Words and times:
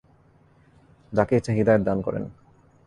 যাকে 1.13 1.33
ইচ্ছা 1.37 1.51
হিদায়াত 1.57 1.81
দান 1.87 1.97
করেন। 2.01 2.23